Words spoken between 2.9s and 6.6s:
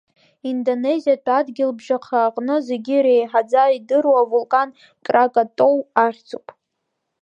реиҳаӡа идыру авулкан Кракатау ахьӡуп.